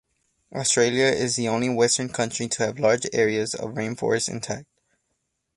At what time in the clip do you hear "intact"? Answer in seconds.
4.29-4.65